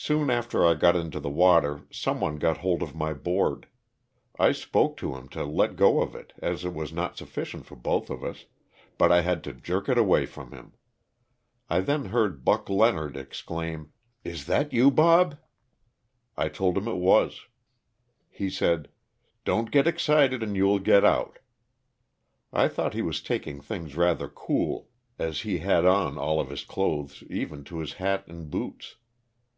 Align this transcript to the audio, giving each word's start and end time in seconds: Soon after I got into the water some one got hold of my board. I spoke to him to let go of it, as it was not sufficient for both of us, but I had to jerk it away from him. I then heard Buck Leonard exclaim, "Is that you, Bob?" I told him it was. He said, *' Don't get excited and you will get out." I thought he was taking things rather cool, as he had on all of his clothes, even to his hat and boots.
Soon 0.00 0.30
after 0.30 0.64
I 0.64 0.74
got 0.74 0.94
into 0.94 1.18
the 1.18 1.28
water 1.28 1.84
some 1.90 2.20
one 2.20 2.36
got 2.36 2.58
hold 2.58 2.84
of 2.84 2.94
my 2.94 3.12
board. 3.12 3.66
I 4.38 4.52
spoke 4.52 4.96
to 4.98 5.16
him 5.16 5.28
to 5.30 5.44
let 5.44 5.74
go 5.74 6.00
of 6.00 6.14
it, 6.14 6.32
as 6.38 6.64
it 6.64 6.72
was 6.72 6.92
not 6.92 7.18
sufficient 7.18 7.66
for 7.66 7.74
both 7.74 8.08
of 8.08 8.22
us, 8.22 8.44
but 8.96 9.10
I 9.10 9.22
had 9.22 9.42
to 9.42 9.52
jerk 9.52 9.88
it 9.88 9.98
away 9.98 10.24
from 10.24 10.52
him. 10.52 10.74
I 11.68 11.80
then 11.80 12.06
heard 12.06 12.44
Buck 12.44 12.70
Leonard 12.70 13.16
exclaim, 13.16 13.92
"Is 14.22 14.46
that 14.46 14.72
you, 14.72 14.92
Bob?" 14.92 15.36
I 16.38 16.48
told 16.48 16.78
him 16.78 16.86
it 16.86 16.96
was. 16.96 17.46
He 18.30 18.50
said, 18.50 18.90
*' 19.16 19.44
Don't 19.44 19.72
get 19.72 19.88
excited 19.88 20.44
and 20.44 20.54
you 20.54 20.66
will 20.66 20.78
get 20.78 21.04
out." 21.04 21.40
I 22.52 22.68
thought 22.68 22.94
he 22.94 23.02
was 23.02 23.20
taking 23.20 23.60
things 23.60 23.96
rather 23.96 24.28
cool, 24.28 24.90
as 25.18 25.40
he 25.40 25.58
had 25.58 25.84
on 25.84 26.16
all 26.16 26.38
of 26.38 26.50
his 26.50 26.62
clothes, 26.62 27.24
even 27.28 27.64
to 27.64 27.78
his 27.80 27.94
hat 27.94 28.28
and 28.28 28.48
boots. 28.48 28.94